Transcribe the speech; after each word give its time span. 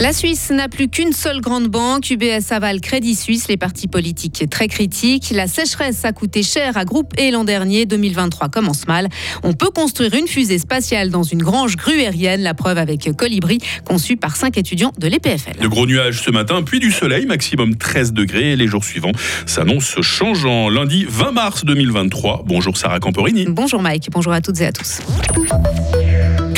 La 0.00 0.14
Suisse 0.14 0.48
n'a 0.50 0.70
plus 0.70 0.88
qu'une 0.88 1.12
seule 1.12 1.42
grande 1.42 1.68
banque, 1.68 2.08
UBS 2.08 2.52
aval 2.52 2.80
Crédit 2.80 3.14
Suisse, 3.14 3.48
les 3.48 3.58
partis 3.58 3.86
politiques 3.86 4.48
très 4.48 4.66
critiques. 4.66 5.30
La 5.30 5.46
sécheresse 5.46 6.06
a 6.06 6.12
coûté 6.12 6.42
cher 6.42 6.78
à 6.78 6.86
Groupe 6.86 7.12
et 7.18 7.30
l'an 7.30 7.44
dernier, 7.44 7.84
2023 7.84 8.48
commence 8.48 8.88
mal. 8.88 9.10
On 9.42 9.52
peut 9.52 9.68
construire 9.68 10.14
une 10.14 10.26
fusée 10.26 10.58
spatiale 10.58 11.10
dans 11.10 11.22
une 11.22 11.42
grange 11.42 11.76
gruérienne, 11.76 12.40
la 12.40 12.54
preuve 12.54 12.78
avec 12.78 13.14
Colibri, 13.14 13.58
conçue 13.84 14.16
par 14.16 14.36
cinq 14.36 14.56
étudiants 14.56 14.92
de 14.98 15.06
l'EPFL. 15.06 15.60
De 15.60 15.68
gros 15.68 15.86
nuages 15.86 16.22
ce 16.22 16.30
matin, 16.30 16.62
puis 16.62 16.80
du 16.80 16.92
soleil, 16.92 17.26
maximum 17.26 17.76
13 17.76 18.14
degrés. 18.14 18.56
Les 18.56 18.68
jours 18.68 18.84
suivants 18.84 19.12
s'annoncent 19.44 20.00
changeant. 20.00 20.70
Lundi 20.70 21.04
20 21.06 21.32
mars 21.32 21.66
2023. 21.66 22.44
Bonjour 22.46 22.78
Sarah 22.78 23.00
Camporini. 23.00 23.44
Bonjour 23.50 23.82
Mike, 23.82 24.08
bonjour 24.10 24.32
à 24.32 24.40
toutes 24.40 24.62
et 24.62 24.66
à 24.66 24.72
tous. 24.72 25.00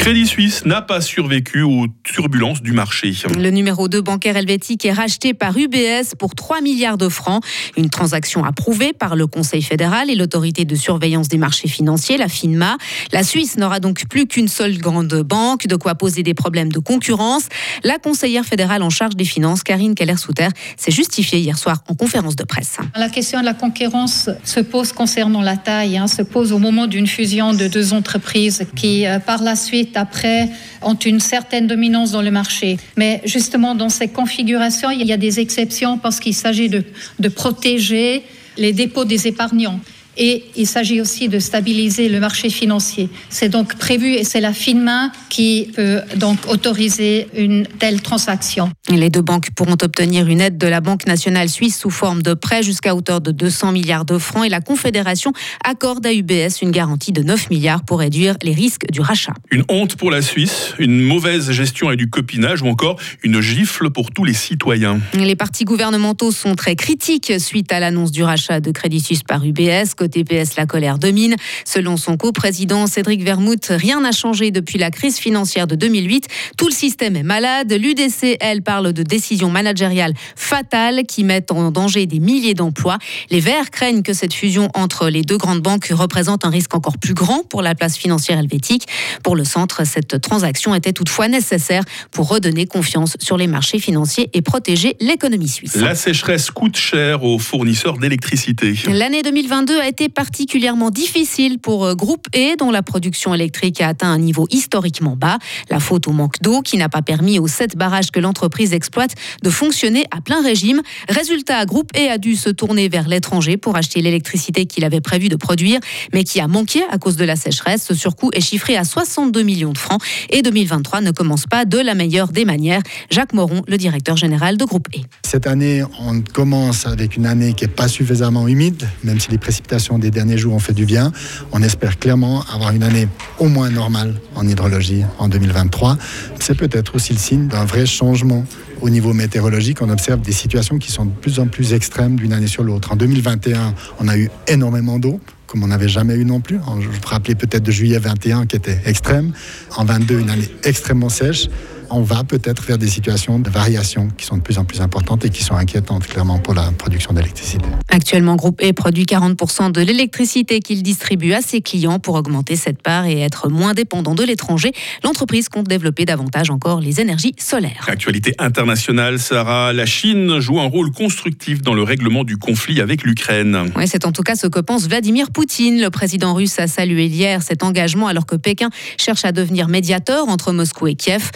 Crédit 0.02 0.26
Suisse 0.26 0.66
n'a 0.66 0.82
pas 0.82 1.00
survécu 1.00 1.62
aux 1.62 1.86
turbulences 2.02 2.60
du 2.60 2.72
marché. 2.72 3.14
Le 3.38 3.50
numéro 3.50 3.86
2 3.86 4.00
bancaire 4.00 4.36
helvétique 4.36 4.84
est 4.84 4.90
racheté 4.90 5.32
par 5.32 5.56
UBS 5.56 6.16
pour 6.18 6.34
3 6.34 6.60
milliards 6.60 6.98
de 6.98 7.08
francs. 7.08 7.40
Une 7.76 7.88
transaction 7.88 8.44
approuvée 8.44 8.94
par 8.94 9.14
le 9.14 9.28
Conseil 9.28 9.62
fédéral 9.62 10.10
et 10.10 10.16
l'autorité 10.16 10.64
de 10.64 10.74
surveillance 10.74 11.28
des 11.28 11.38
marchés 11.38 11.68
financiers, 11.68 12.16
la 12.16 12.26
FINMA. 12.26 12.78
La 13.12 13.22
Suisse 13.22 13.56
n'aura 13.56 13.78
donc 13.78 14.08
plus 14.08 14.26
qu'une 14.26 14.48
seule 14.48 14.76
grande 14.76 15.22
banque, 15.22 15.68
de 15.68 15.76
quoi 15.76 15.94
poser 15.94 16.24
des 16.24 16.34
problèmes 16.34 16.72
de 16.72 16.80
concurrence. 16.80 17.44
La 17.84 17.98
conseillère 17.98 18.44
fédérale 18.44 18.82
en 18.82 18.90
charge 18.90 19.14
des 19.14 19.24
finances, 19.24 19.62
Karine 19.62 19.94
Keller-Souter, 19.94 20.48
s'est 20.76 20.90
justifiée 20.90 21.38
hier 21.38 21.56
soir 21.56 21.84
en 21.88 21.94
conférence 21.94 22.34
de 22.34 22.42
presse. 22.42 22.78
La 22.96 23.08
question 23.08 23.38
de 23.38 23.44
la 23.44 23.54
concurrence 23.54 24.30
se 24.42 24.58
pose 24.58 24.90
concernant 24.90 25.42
la 25.42 25.56
taille, 25.56 25.96
hein, 25.96 26.08
se 26.08 26.22
pose 26.22 26.50
au 26.50 26.58
moment 26.58 26.88
d'une 26.88 27.06
fusion 27.06 27.54
de 27.54 27.68
deux 27.68 27.92
entreprises 27.92 28.66
qui, 28.74 29.06
euh, 29.06 29.20
par 29.20 29.44
la 29.44 29.54
suite, 29.54 29.91
après, 29.96 30.48
ont 30.82 30.94
une 30.94 31.20
certaine 31.20 31.66
dominance 31.66 32.12
dans 32.12 32.22
le 32.22 32.30
marché. 32.30 32.78
Mais 32.96 33.20
justement, 33.24 33.74
dans 33.74 33.88
ces 33.88 34.08
configurations, 34.08 34.90
il 34.90 35.06
y 35.06 35.12
a 35.12 35.16
des 35.16 35.40
exceptions 35.40 35.98
parce 35.98 36.20
qu'il 36.20 36.34
s'agit 36.34 36.68
de, 36.68 36.84
de 37.18 37.28
protéger 37.28 38.22
les 38.56 38.72
dépôts 38.72 39.04
des 39.04 39.26
épargnants 39.26 39.80
et 40.16 40.44
il 40.56 40.66
s'agit 40.66 41.00
aussi 41.00 41.28
de 41.28 41.38
stabiliser 41.38 42.08
le 42.08 42.20
marché 42.20 42.50
financier. 42.50 43.08
C'est 43.28 43.48
donc 43.48 43.76
prévu 43.76 44.14
et 44.14 44.24
c'est 44.24 44.40
la 44.40 44.52
FINMA 44.52 45.10
qui 45.28 45.70
peut 45.74 46.00
donc 46.16 46.38
autoriser 46.48 47.28
une 47.36 47.66
telle 47.78 48.02
transaction. 48.02 48.70
Les 48.88 49.10
deux 49.10 49.22
banques 49.22 49.50
pourront 49.54 49.76
obtenir 49.82 50.26
une 50.28 50.40
aide 50.40 50.58
de 50.58 50.66
la 50.66 50.80
Banque 50.80 51.06
nationale 51.06 51.48
suisse 51.48 51.78
sous 51.78 51.90
forme 51.90 52.22
de 52.22 52.34
prêt 52.34 52.62
jusqu'à 52.62 52.94
hauteur 52.94 53.20
de 53.20 53.30
200 53.30 53.72
milliards 53.72 54.04
de 54.04 54.18
francs 54.18 54.44
et 54.44 54.48
la 54.48 54.60
Confédération 54.60 55.32
accorde 55.64 56.04
à 56.06 56.12
UBS 56.12 56.60
une 56.62 56.70
garantie 56.70 57.12
de 57.12 57.22
9 57.22 57.50
milliards 57.50 57.84
pour 57.84 58.00
réduire 58.00 58.36
les 58.42 58.52
risques 58.52 58.90
du 58.90 59.00
rachat. 59.00 59.34
Une 59.50 59.64
honte 59.68 59.96
pour 59.96 60.10
la 60.10 60.22
Suisse, 60.22 60.74
une 60.78 61.00
mauvaise 61.00 61.50
gestion 61.50 61.90
et 61.90 61.96
du 61.96 62.10
copinage 62.10 62.62
ou 62.62 62.66
encore 62.66 62.98
une 63.22 63.40
gifle 63.40 63.90
pour 63.90 64.10
tous 64.10 64.24
les 64.24 64.34
citoyens. 64.34 65.00
Les 65.14 65.36
partis 65.36 65.64
gouvernementaux 65.64 66.32
sont 66.32 66.54
très 66.54 66.76
critiques 66.76 67.32
suite 67.38 67.72
à 67.72 67.80
l'annonce 67.80 68.10
du 68.10 68.22
rachat 68.22 68.60
de 68.60 68.70
Crédit 68.70 69.00
Suisse 69.00 69.22
par 69.22 69.44
UBS. 69.44 69.94
Côté 70.02 70.24
PS, 70.24 70.56
la 70.56 70.66
colère 70.66 70.98
domine. 70.98 71.36
Selon 71.64 71.96
son 71.96 72.16
co-président 72.16 72.88
Cédric 72.88 73.22
Vermouth, 73.22 73.68
rien 73.70 74.00
n'a 74.00 74.10
changé 74.10 74.50
depuis 74.50 74.76
la 74.78 74.90
crise 74.90 75.18
financière 75.18 75.68
de 75.68 75.76
2008. 75.76 76.26
Tout 76.56 76.66
le 76.66 76.72
système 76.72 77.14
est 77.14 77.22
malade. 77.22 77.72
L'UDC, 77.72 78.36
elle, 78.40 78.62
parle 78.62 78.92
de 78.92 79.04
décisions 79.04 79.48
managériales 79.48 80.12
fatales 80.34 81.04
qui 81.06 81.22
mettent 81.22 81.52
en 81.52 81.70
danger 81.70 82.06
des 82.06 82.18
milliers 82.18 82.54
d'emplois. 82.54 82.98
Les 83.30 83.38
Verts 83.38 83.70
craignent 83.70 84.02
que 84.02 84.12
cette 84.12 84.34
fusion 84.34 84.70
entre 84.74 85.08
les 85.08 85.22
deux 85.22 85.36
grandes 85.36 85.60
banques 85.60 85.90
représente 85.92 86.44
un 86.44 86.50
risque 86.50 86.74
encore 86.74 86.98
plus 86.98 87.14
grand 87.14 87.44
pour 87.48 87.62
la 87.62 87.76
place 87.76 87.96
financière 87.96 88.40
helvétique. 88.40 88.88
Pour 89.22 89.36
le 89.36 89.44
centre, 89.44 89.86
cette 89.86 90.20
transaction 90.20 90.74
était 90.74 90.92
toutefois 90.92 91.28
nécessaire 91.28 91.84
pour 92.10 92.28
redonner 92.28 92.66
confiance 92.66 93.16
sur 93.20 93.36
les 93.36 93.46
marchés 93.46 93.78
financiers 93.78 94.30
et 94.32 94.42
protéger 94.42 94.96
l'économie 94.98 95.46
suisse. 95.46 95.76
La 95.76 95.94
sécheresse 95.94 96.50
coûte 96.50 96.76
cher 96.76 97.22
aux 97.22 97.38
fournisseurs 97.38 97.98
d'électricité. 97.98 98.74
L'année 98.88 99.22
2022 99.22 99.78
a 99.78 99.86
été 99.86 99.91
particulièrement 100.08 100.90
difficile 100.90 101.58
pour 101.58 101.84
euh, 101.84 101.94
Groupe 101.94 102.26
E, 102.34 102.56
dont 102.56 102.70
la 102.70 102.82
production 102.82 103.34
électrique 103.34 103.80
a 103.80 103.88
atteint 103.88 104.10
un 104.10 104.18
niveau 104.18 104.46
historiquement 104.50 105.16
bas. 105.16 105.38
La 105.70 105.80
faute 105.80 106.08
au 106.08 106.12
manque 106.12 106.40
d'eau 106.40 106.62
qui 106.62 106.76
n'a 106.76 106.88
pas 106.88 107.02
permis 107.02 107.38
aux 107.38 107.48
sept 107.48 107.76
barrages 107.76 108.10
que 108.10 108.20
l'entreprise 108.20 108.72
exploite 108.72 109.14
de 109.42 109.50
fonctionner 109.50 110.04
à 110.10 110.20
plein 110.20 110.42
régime. 110.42 110.82
Résultat, 111.08 111.64
Groupe 111.66 111.90
E 111.96 112.10
a 112.10 112.18
dû 112.18 112.36
se 112.36 112.50
tourner 112.50 112.88
vers 112.88 113.08
l'étranger 113.08 113.56
pour 113.56 113.76
acheter 113.76 114.00
l'électricité 114.00 114.66
qu'il 114.66 114.84
avait 114.84 115.00
prévu 115.00 115.28
de 115.28 115.36
produire, 115.36 115.80
mais 116.12 116.24
qui 116.24 116.40
a 116.40 116.48
manqué 116.48 116.82
à 116.90 116.98
cause 116.98 117.16
de 117.16 117.24
la 117.24 117.36
sécheresse. 117.36 117.84
Ce 117.86 117.94
surcoût 117.94 118.30
est 118.32 118.40
chiffré 118.40 118.76
à 118.76 118.84
62 118.84 119.42
millions 119.42 119.72
de 119.72 119.78
francs 119.78 120.02
et 120.30 120.42
2023 120.42 121.00
ne 121.00 121.10
commence 121.10 121.46
pas 121.46 121.64
de 121.64 121.78
la 121.78 121.94
meilleure 121.94 122.28
des 122.28 122.44
manières. 122.44 122.82
Jacques 123.10 123.32
Moron, 123.32 123.62
le 123.66 123.76
directeur 123.76 124.16
général 124.16 124.56
de 124.56 124.64
Groupe 124.64 124.88
E. 124.94 125.00
Cette 125.24 125.46
année, 125.46 125.82
on 126.00 126.20
commence 126.20 126.86
avec 126.86 127.16
une 127.16 127.26
année 127.26 127.54
qui 127.54 127.64
n'est 127.64 127.70
pas 127.70 127.88
suffisamment 127.88 128.48
humide, 128.48 128.88
même 129.04 129.20
si 129.20 129.30
les 129.30 129.38
précipitations 129.38 129.81
des 129.98 130.10
derniers 130.10 130.38
jours 130.38 130.54
ont 130.54 130.58
fait 130.58 130.72
du 130.72 130.86
bien. 130.86 131.12
On 131.52 131.62
espère 131.62 131.98
clairement 131.98 132.44
avoir 132.52 132.72
une 132.72 132.82
année 132.82 133.08
au 133.38 133.48
moins 133.48 133.70
normale 133.70 134.14
en 134.34 134.46
hydrologie 134.46 135.04
en 135.18 135.28
2023. 135.28 135.98
C'est 136.40 136.56
peut-être 136.56 136.94
aussi 136.94 137.12
le 137.12 137.18
signe 137.18 137.48
d'un 137.48 137.64
vrai 137.64 137.86
changement 137.86 138.44
au 138.82 138.90
niveau 138.90 139.12
météorologique, 139.12 139.80
on 139.80 139.88
observe 139.90 140.20
des 140.22 140.32
situations 140.32 140.78
qui 140.78 140.90
sont 140.90 141.04
de 141.04 141.12
plus 141.12 141.38
en 141.38 141.46
plus 141.46 141.72
extrêmes 141.72 142.16
d'une 142.16 142.32
année 142.32 142.48
sur 142.48 142.64
l'autre. 142.64 142.90
En 142.90 142.96
2021, 142.96 143.74
on 144.00 144.08
a 144.08 144.16
eu 144.18 144.28
énormément 144.48 144.98
d'eau 144.98 145.20
comme 145.52 145.64
on 145.64 145.66
n'avait 145.66 145.88
jamais 145.88 146.14
eu 146.14 146.24
non 146.24 146.40
plus. 146.40 146.58
Je 146.80 146.88
vous 146.88 146.98
rappelez 147.04 147.34
peut-être 147.34 147.62
de 147.62 147.70
juillet 147.70 147.98
21 147.98 148.46
qui 148.46 148.56
était 148.56 148.80
extrême. 148.86 149.32
En 149.76 149.84
22, 149.84 150.20
une 150.20 150.30
année 150.30 150.48
extrêmement 150.64 151.10
sèche 151.10 151.48
on 151.92 152.02
va 152.02 152.24
peut-être 152.24 152.62
vers 152.62 152.78
des 152.78 152.88
situations 152.88 153.38
de 153.38 153.50
variation 153.50 154.08
qui 154.16 154.24
sont 154.24 154.36
de 154.36 154.42
plus 154.42 154.58
en 154.58 154.64
plus 154.64 154.80
importantes 154.80 155.24
et 155.24 155.30
qui 155.30 155.42
sont 155.42 155.54
inquiétantes 155.54 156.06
clairement 156.06 156.38
pour 156.38 156.54
la 156.54 156.70
production 156.72 157.12
d'électricité. 157.12 157.64
Actuellement, 157.88 158.36
Groupe 158.36 158.62
E 158.62 158.72
produit 158.72 159.04
40% 159.04 159.72
de 159.72 159.80
l'électricité 159.80 160.60
qu'il 160.60 160.82
distribue 160.82 161.32
à 161.32 161.42
ses 161.42 161.60
clients 161.60 161.98
pour 161.98 162.14
augmenter 162.14 162.56
cette 162.56 162.82
part 162.82 163.06
et 163.06 163.20
être 163.20 163.48
moins 163.48 163.74
dépendant 163.74 164.14
de 164.14 164.24
l'étranger. 164.24 164.72
L'entreprise 165.04 165.48
compte 165.48 165.68
développer 165.68 166.04
davantage 166.04 166.50
encore 166.50 166.80
les 166.80 167.00
énergies 167.00 167.34
solaires. 167.38 167.86
Actualité 167.86 168.34
internationale, 168.38 169.18
Sarah, 169.18 169.72
la 169.72 169.86
Chine 169.86 170.40
joue 170.40 170.60
un 170.60 170.66
rôle 170.66 170.90
constructif 170.90 171.62
dans 171.62 171.74
le 171.74 171.82
règlement 171.82 172.24
du 172.24 172.36
conflit 172.36 172.80
avec 172.80 173.02
l'Ukraine. 173.02 173.70
Oui, 173.76 173.86
c'est 173.86 174.06
en 174.06 174.12
tout 174.12 174.22
cas 174.22 174.36
ce 174.36 174.46
que 174.46 174.60
pense 174.60 174.88
Vladimir 174.88 175.30
Poutine. 175.30 175.80
Le 175.80 175.90
président 175.90 176.34
russe 176.34 176.58
a 176.58 176.66
salué 176.66 177.06
hier 177.06 177.42
cet 177.42 177.62
engagement 177.62 178.06
alors 178.06 178.26
que 178.26 178.36
Pékin 178.36 178.70
cherche 178.98 179.24
à 179.24 179.32
devenir 179.32 179.68
médiateur 179.68 180.28
entre 180.28 180.52
Moscou 180.52 180.86
et 180.86 180.94
Kiev. 180.94 181.30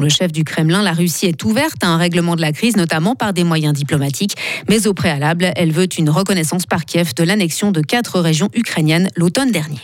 Le 0.00 0.08
chef 0.08 0.32
du 0.32 0.44
Kremlin, 0.44 0.82
la 0.82 0.92
Russie 0.92 1.26
est 1.26 1.44
ouverte 1.44 1.82
à 1.82 1.88
un 1.88 1.96
règlement 1.96 2.36
de 2.36 2.40
la 2.40 2.52
crise, 2.52 2.76
notamment 2.76 3.14
par 3.14 3.32
des 3.32 3.44
moyens 3.44 3.74
diplomatiques. 3.74 4.36
Mais 4.68 4.86
au 4.86 4.94
préalable, 4.94 5.52
elle 5.56 5.72
veut 5.72 5.88
une 5.98 6.10
reconnaissance 6.10 6.66
par 6.66 6.84
Kiev 6.84 7.14
de 7.14 7.24
l'annexion 7.24 7.72
de 7.72 7.80
quatre 7.80 8.20
régions 8.20 8.48
ukrainiennes 8.54 9.08
l'automne 9.16 9.50
dernier. 9.50 9.78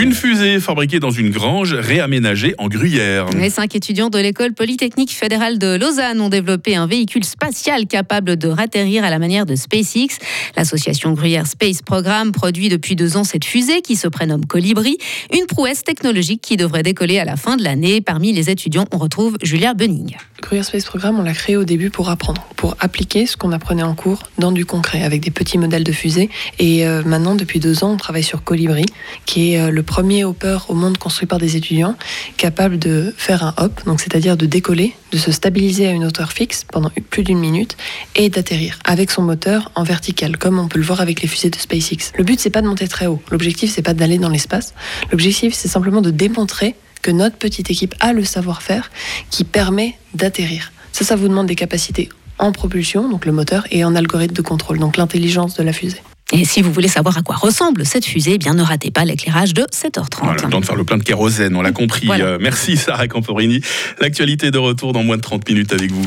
Une 0.00 0.12
fusée 0.12 0.60
fabriquée 0.60 1.00
dans 1.00 1.10
une 1.10 1.30
grange 1.30 1.74
réaménagée 1.74 2.54
en 2.58 2.68
gruyère. 2.68 3.26
Les 3.30 3.50
cinq 3.50 3.74
étudiants 3.74 4.10
de 4.10 4.18
l'école 4.20 4.52
polytechnique 4.52 5.10
fédérale 5.10 5.58
de 5.58 5.74
Lausanne 5.74 6.20
ont 6.20 6.28
développé 6.28 6.76
un 6.76 6.86
véhicule 6.86 7.24
spatial 7.24 7.88
capable 7.88 8.36
de 8.36 8.46
ratterrir 8.46 9.02
à 9.02 9.10
la 9.10 9.18
manière 9.18 9.44
de 9.44 9.56
SpaceX. 9.56 10.20
L'association 10.56 11.14
Gruyère 11.14 11.48
Space 11.48 11.82
Programme 11.82 12.30
produit 12.30 12.68
depuis 12.68 12.94
deux 12.94 13.16
ans 13.16 13.24
cette 13.24 13.44
fusée 13.44 13.82
qui 13.82 13.96
se 13.96 14.06
prénomme 14.06 14.46
Colibri, 14.46 14.98
une 15.32 15.46
prouesse 15.46 15.82
technologique 15.82 16.42
qui 16.42 16.56
devrait 16.56 16.84
décoller 16.84 17.18
à 17.18 17.24
la 17.24 17.34
fin 17.34 17.56
de 17.56 17.64
l'année. 17.64 18.00
Parmi 18.00 18.32
les 18.32 18.50
étudiants, 18.50 18.84
on 18.92 18.98
retrouve 18.98 19.36
Julia 19.42 19.74
Benning. 19.74 20.16
Gruyère 20.40 20.64
Space 20.64 20.84
Programme, 20.84 21.18
on 21.18 21.24
l'a 21.24 21.34
créé 21.34 21.56
au 21.56 21.64
début 21.64 21.90
pour 21.90 22.08
apprendre, 22.08 22.46
pour 22.54 22.76
appliquer 22.78 23.26
ce 23.26 23.36
qu'on 23.36 23.50
apprenait 23.50 23.82
en 23.82 23.96
cours 23.96 24.22
dans 24.38 24.52
du 24.52 24.64
concret 24.64 25.02
avec 25.02 25.22
des 25.22 25.32
petits 25.32 25.58
modèles 25.58 25.82
de 25.82 25.90
fusée. 25.90 26.30
Et 26.60 26.86
euh, 26.86 27.02
maintenant, 27.04 27.34
depuis 27.34 27.58
deux 27.58 27.82
ans, 27.82 27.94
on 27.94 27.96
travaille 27.96 28.22
sur 28.22 28.44
Colibri, 28.44 28.86
qui 29.26 29.54
est 29.54 29.60
euh, 29.60 29.70
le 29.72 29.82
premier 29.88 30.22
hopper 30.22 30.58
au 30.68 30.74
monde 30.74 30.98
construit 30.98 31.26
par 31.26 31.38
des 31.38 31.56
étudiants, 31.56 31.96
capable 32.36 32.78
de 32.78 33.14
faire 33.16 33.42
un 33.42 33.54
hop, 33.56 33.80
donc 33.86 34.00
c'est-à-dire 34.00 34.36
de 34.36 34.44
décoller, 34.44 34.94
de 35.12 35.18
se 35.18 35.32
stabiliser 35.32 35.88
à 35.88 35.90
une 35.92 36.04
hauteur 36.04 36.30
fixe 36.30 36.64
pendant 36.70 36.90
plus 37.08 37.24
d'une 37.24 37.38
minute 37.38 37.76
et 38.14 38.28
d'atterrir 38.28 38.78
avec 38.84 39.10
son 39.10 39.22
moteur 39.22 39.72
en 39.74 39.82
vertical, 39.84 40.36
comme 40.36 40.58
on 40.58 40.68
peut 40.68 40.78
le 40.78 40.84
voir 40.84 41.00
avec 41.00 41.22
les 41.22 41.26
fusées 41.26 41.48
de 41.48 41.56
SpaceX. 41.56 42.12
Le 42.16 42.22
but 42.22 42.38
c'est 42.38 42.50
pas 42.50 42.60
de 42.60 42.68
monter 42.68 42.86
très 42.86 43.06
haut. 43.06 43.20
L'objectif 43.30 43.72
c'est 43.72 43.82
pas 43.82 43.94
d'aller 43.94 44.18
dans 44.18 44.28
l'espace. 44.28 44.74
L'objectif 45.10 45.54
c'est 45.54 45.68
simplement 45.68 46.02
de 46.02 46.10
démontrer 46.10 46.74
que 47.00 47.10
notre 47.10 47.36
petite 47.36 47.70
équipe 47.70 47.94
a 48.00 48.12
le 48.12 48.24
savoir-faire 48.24 48.90
qui 49.30 49.44
permet 49.44 49.96
d'atterrir. 50.14 50.72
Ça, 50.92 51.04
ça 51.04 51.16
vous 51.16 51.28
demande 51.28 51.46
des 51.46 51.54
capacités 51.54 52.10
en 52.38 52.52
propulsion, 52.52 53.08
donc 53.08 53.24
le 53.24 53.32
moteur, 53.32 53.66
et 53.70 53.84
en 53.84 53.94
algorithme 53.94 54.34
de 54.34 54.42
contrôle, 54.42 54.78
donc 54.78 54.96
l'intelligence 54.96 55.56
de 55.56 55.62
la 55.62 55.72
fusée. 55.72 56.02
Et 56.32 56.44
si 56.44 56.60
vous 56.60 56.72
voulez 56.72 56.88
savoir 56.88 57.16
à 57.16 57.22
quoi 57.22 57.36
ressemble 57.36 57.86
cette 57.86 58.04
fusée, 58.04 58.32
eh 58.34 58.38
bien 58.38 58.54
ne 58.54 58.62
ratez 58.62 58.90
pas 58.90 59.04
l'éclairage 59.04 59.54
de 59.54 59.62
7h30. 59.62 60.18
Voilà, 60.22 60.42
le 60.42 60.50
temps 60.50 60.60
de 60.60 60.64
faire 60.66 60.76
le 60.76 60.84
plein 60.84 60.98
de 60.98 61.02
kérosène, 61.02 61.56
on 61.56 61.62
l'a 61.62 61.72
compris. 61.72 62.06
Voilà. 62.06 62.24
Euh, 62.24 62.38
merci 62.40 62.76
Sarah 62.76 63.08
Camporini. 63.08 63.62
L'actualité 64.00 64.50
de 64.50 64.58
retour 64.58 64.92
dans 64.92 65.02
moins 65.02 65.16
de 65.16 65.22
30 65.22 65.48
minutes 65.48 65.72
avec 65.72 65.90
vous. 65.90 66.06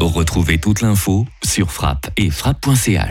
Retrouvez 0.00 0.58
toute 0.58 0.80
l'info 0.80 1.26
sur 1.44 1.70
frappe 1.70 2.08
et 2.16 2.30
frappe.ch. 2.30 3.04